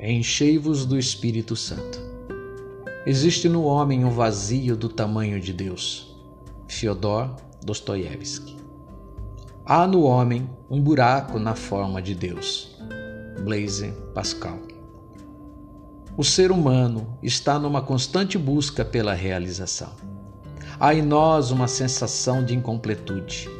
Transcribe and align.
Enchei-vos 0.00 0.86
do 0.86 0.96
Espírito 0.96 1.56
Santo. 1.56 2.00
Existe 3.04 3.48
no 3.48 3.64
homem 3.64 4.04
um 4.04 4.10
vazio 4.10 4.76
do 4.76 4.88
tamanho 4.88 5.40
de 5.40 5.52
Deus. 5.52 6.16
Fyodor 6.68 7.34
Dostoiévski. 7.64 8.56
Há 9.66 9.88
no 9.88 10.02
homem 10.02 10.48
um 10.70 10.80
buraco 10.80 11.40
na 11.40 11.56
forma 11.56 12.00
de 12.00 12.14
Deus. 12.14 12.78
Blaise 13.42 13.92
Pascal. 14.14 14.60
O 16.16 16.22
ser 16.22 16.52
humano 16.52 17.18
está 17.20 17.58
numa 17.58 17.82
constante 17.82 18.38
busca 18.38 18.84
pela 18.84 19.14
realização. 19.14 19.90
Há 20.78 20.94
em 20.94 21.02
nós 21.02 21.50
uma 21.50 21.66
sensação 21.66 22.44
de 22.44 22.54
incompletude. 22.54 23.50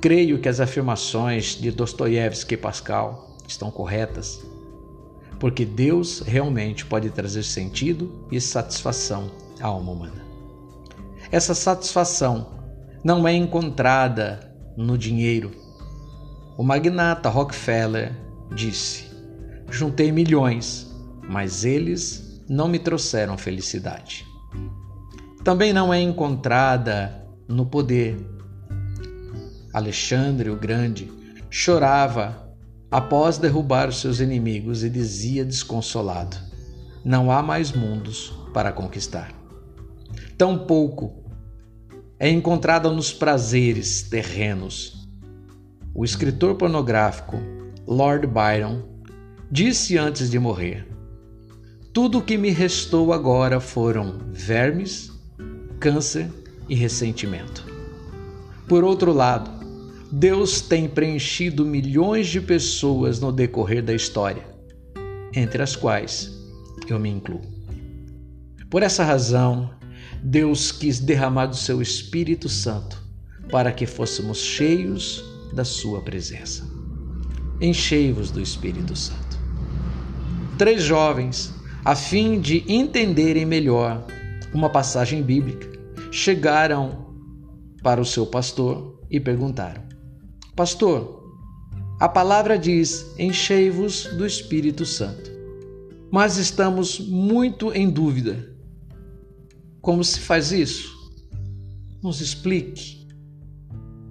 Creio 0.00 0.40
que 0.40 0.48
as 0.48 0.58
afirmações 0.58 1.54
de 1.54 1.70
Dostoiévski 1.70 2.54
e 2.54 2.56
Pascal 2.56 3.36
estão 3.46 3.70
corretas, 3.70 4.44
porque 5.40 5.64
Deus 5.64 6.20
realmente 6.20 6.84
pode 6.84 7.08
trazer 7.08 7.42
sentido 7.42 8.26
e 8.30 8.38
satisfação 8.38 9.30
à 9.58 9.66
alma 9.66 9.90
humana. 9.90 10.22
Essa 11.32 11.54
satisfação 11.54 12.46
não 13.02 13.26
é 13.26 13.32
encontrada 13.34 14.54
no 14.76 14.98
dinheiro. 14.98 15.50
O 16.58 16.62
magnata 16.62 17.30
Rockefeller 17.30 18.14
disse: 18.54 19.06
Juntei 19.70 20.12
milhões, 20.12 20.94
mas 21.26 21.64
eles 21.64 22.44
não 22.46 22.68
me 22.68 22.78
trouxeram 22.78 23.38
felicidade. 23.38 24.26
Também 25.42 25.72
não 25.72 25.94
é 25.94 26.00
encontrada 26.02 27.26
no 27.48 27.64
poder. 27.64 28.18
Alexandre 29.72 30.50
o 30.50 30.56
Grande 30.56 31.10
chorava 31.48 32.49
após 32.90 33.38
derrubar 33.38 33.88
os 33.88 34.00
seus 34.00 34.20
inimigos 34.20 34.82
e 34.82 34.90
dizia 34.90 35.44
desconsolado: 35.44 36.36
Não 37.04 37.30
há 37.30 37.42
mais 37.42 37.72
mundos 37.72 38.32
para 38.52 38.72
conquistar. 38.72 39.32
Tampouco 40.36 41.24
é 42.18 42.28
encontrada 42.28 42.90
nos 42.90 43.12
prazeres 43.12 44.02
terrenos. 44.02 45.08
O 45.94 46.04
escritor 46.04 46.56
pornográfico 46.56 47.36
Lord 47.86 48.26
Byron 48.26 48.82
disse 49.50 49.96
antes 49.96 50.30
de 50.30 50.38
morrer: 50.38 50.86
Tudo 51.92 52.18
o 52.18 52.22
que 52.22 52.36
me 52.36 52.50
restou 52.50 53.12
agora 53.12 53.60
foram 53.60 54.18
vermes, 54.30 55.10
câncer 55.78 56.30
e 56.68 56.74
ressentimento. 56.74 57.64
Por 58.68 58.84
outro 58.84 59.12
lado, 59.12 59.59
Deus 60.12 60.60
tem 60.60 60.88
preenchido 60.88 61.64
milhões 61.64 62.26
de 62.26 62.40
pessoas 62.40 63.20
no 63.20 63.30
decorrer 63.30 63.80
da 63.80 63.94
história, 63.94 64.44
entre 65.32 65.62
as 65.62 65.76
quais 65.76 66.36
eu 66.88 66.98
me 66.98 67.08
incluo. 67.08 67.42
Por 68.68 68.82
essa 68.82 69.04
razão, 69.04 69.70
Deus 70.20 70.72
quis 70.72 70.98
derramar 70.98 71.46
do 71.46 71.56
seu 71.56 71.80
Espírito 71.80 72.48
Santo 72.48 73.00
para 73.52 73.70
que 73.70 73.86
fôssemos 73.86 74.38
cheios 74.38 75.24
da 75.52 75.64
sua 75.64 76.00
presença. 76.00 76.68
Enchei-vos 77.60 78.32
do 78.32 78.40
Espírito 78.40 78.96
Santo. 78.96 79.38
Três 80.58 80.82
jovens, 80.82 81.54
a 81.84 81.94
fim 81.94 82.40
de 82.40 82.64
entenderem 82.66 83.46
melhor 83.46 84.04
uma 84.52 84.70
passagem 84.70 85.22
bíblica, 85.22 85.70
chegaram 86.10 87.14
para 87.80 88.00
o 88.00 88.04
seu 88.04 88.26
pastor 88.26 89.00
e 89.08 89.20
perguntaram: 89.20 89.82
Pastor, 90.60 91.24
a 91.98 92.06
palavra 92.06 92.58
diz: 92.58 93.14
enchei-vos 93.18 94.04
do 94.18 94.26
Espírito 94.26 94.84
Santo. 94.84 95.30
Mas 96.12 96.36
estamos 96.36 97.00
muito 97.00 97.72
em 97.72 97.88
dúvida 97.88 98.46
como 99.80 100.04
se 100.04 100.20
faz 100.20 100.52
isso? 100.52 100.94
Nos 102.02 102.20
explique. 102.20 103.08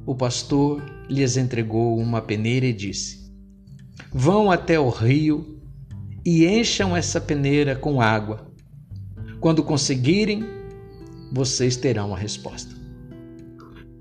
O 0.07 0.15
pastor 0.15 0.83
lhes 1.07 1.37
entregou 1.37 1.99
uma 1.99 2.19
peneira 2.19 2.65
e 2.65 2.73
disse: 2.73 3.31
Vão 4.11 4.51
até 4.51 4.79
o 4.79 4.89
rio 4.89 5.61
e 6.25 6.47
encham 6.47 6.97
essa 6.97 7.21
peneira 7.21 7.75
com 7.75 8.01
água. 8.01 8.51
Quando 9.39 9.61
conseguirem, 9.61 10.43
vocês 11.31 11.77
terão 11.77 12.11
a 12.11 12.17
resposta. 12.17 12.79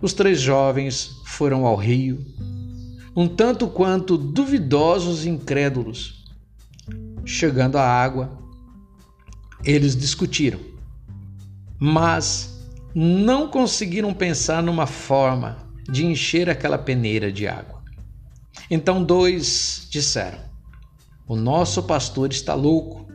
Os 0.01 0.15
três 0.15 0.41
jovens 0.41 1.11
foram 1.27 1.67
ao 1.67 1.77
rio, 1.77 2.19
um 3.19 3.27
tanto 3.27 3.67
quanto 3.69 4.17
duvidosos 4.17 5.25
e 5.25 5.29
incrédulos. 5.29 6.25
Chegando 7.25 7.77
à 7.77 7.83
água, 7.83 8.39
eles 9.65 9.97
discutiram 9.97 10.61
mas 11.79 12.59
não 12.95 13.49
conseguiram 13.49 14.13
pensar 14.13 14.63
numa 14.63 14.87
forma 14.87 15.59
de 15.89 16.05
encher 16.05 16.51
aquela 16.51 16.77
peneira 16.77 17.31
de 17.31 17.47
água. 17.47 17.81
Então 18.71 19.03
dois 19.03 19.87
disseram: 19.89 20.39
O 21.27 21.37
nosso 21.37 21.83
pastor 21.85 22.31
está 22.33 22.55
louco. 22.55 23.07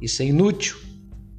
Isso 0.00 0.22
é 0.22 0.26
inútil. 0.26 0.76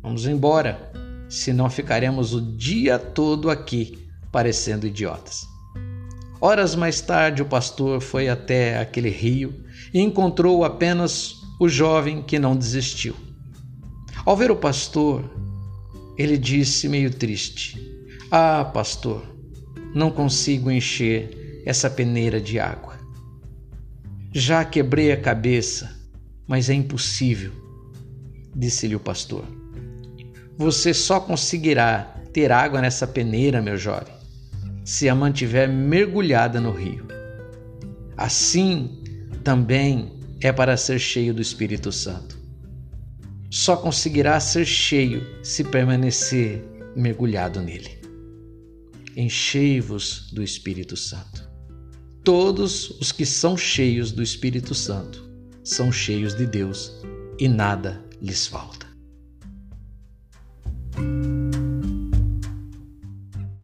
Vamos 0.02 0.26
embora, 0.26 0.92
senão 1.30 1.70
ficaremos 1.70 2.34
o 2.34 2.42
dia 2.42 2.98
todo 2.98 3.50
aqui 3.50 4.00
parecendo 4.32 4.88
idiotas. 4.88 5.53
Horas 6.46 6.76
mais 6.76 7.00
tarde, 7.00 7.42
o 7.42 7.46
pastor 7.46 8.02
foi 8.02 8.28
até 8.28 8.78
aquele 8.78 9.08
rio 9.10 9.64
e 9.94 10.02
encontrou 10.02 10.66
apenas 10.66 11.36
o 11.58 11.70
jovem 11.70 12.22
que 12.22 12.38
não 12.38 12.54
desistiu. 12.54 13.16
Ao 14.26 14.36
ver 14.36 14.52
o 14.52 14.56
pastor, 14.58 15.24
ele 16.18 16.38
disse 16.38 16.90
meio 16.90 17.12
triste: 17.12 17.80
Ah, 18.30 18.66
pastor, 18.66 19.24
não 19.96 20.12
consigo 20.12 20.70
encher 20.70 21.64
essa 21.66 21.90
peneira 21.90 22.42
de 22.42 22.60
água. 22.60 23.00
Já 24.34 24.66
quebrei 24.66 25.14
a 25.14 25.22
cabeça, 25.22 25.98
mas 26.46 26.70
é 26.70 26.74
impossível, 26.74 27.54
disse-lhe 28.54 28.98
o 28.98 29.00
pastor. 29.00 29.46
Você 30.58 30.94
só 30.94 31.22
conseguirá 31.22 32.16
ter 32.34 32.52
água 32.52 32.82
nessa 32.82 33.08
peneira, 33.08 33.62
meu 33.62 33.78
jovem, 33.78 34.14
se 34.84 35.08
a 35.10 35.16
mantiver 35.16 35.70
mergulhada 35.70 36.60
no 36.60 36.72
rio. 36.72 37.08
Assim 38.18 39.02
também 39.44 40.20
é 40.42 40.52
para 40.52 40.78
ser 40.78 41.00
cheio 41.00 41.34
do 41.34 41.42
Espírito 41.42 41.92
Santo 41.92 42.44
só 43.54 43.78
conseguirá 43.78 44.40
ser 44.40 44.66
cheio 44.66 45.24
se 45.44 45.64
permanecer 45.64 46.66
mergulhado 46.96 47.62
nele. 47.62 48.00
Enchei-vos 49.16 50.32
do 50.34 50.42
Espírito 50.42 50.98
Santo. 50.98 51.48
Todos 52.24 52.90
os 53.00 53.12
que 53.12 53.28
são 53.28 53.56
cheios 53.56 54.12
do 54.12 54.24
Espírito 54.24 54.74
Santo 54.74 55.24
são 55.64 55.92
cheios 55.92 56.34
de 56.34 56.48
Deus 56.48 56.92
e 57.38 57.48
nada 57.48 58.04
lhes 58.20 58.48
falta. 58.48 58.88